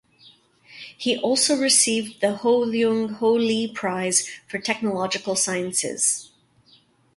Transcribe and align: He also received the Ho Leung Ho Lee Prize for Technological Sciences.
He 0.97 1.19
also 1.19 1.55
received 1.55 2.21
the 2.21 2.37
Ho 2.37 2.61
Leung 2.61 3.17
Ho 3.17 3.33
Lee 3.33 3.71
Prize 3.71 4.27
for 4.49 4.57
Technological 4.57 5.35
Sciences. 5.35 6.31